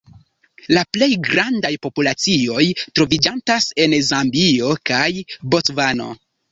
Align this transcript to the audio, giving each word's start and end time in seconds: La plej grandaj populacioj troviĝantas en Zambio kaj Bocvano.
La 0.75 0.83
plej 0.95 1.09
grandaj 1.27 1.71
populacioj 1.85 2.65
troviĝantas 2.81 3.71
en 3.85 3.97
Zambio 4.11 4.77
kaj 4.93 5.09
Bocvano. 5.55 6.15